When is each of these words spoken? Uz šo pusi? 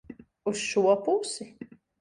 Uz 0.51 0.63
šo 0.69 0.95
pusi? 1.05 1.51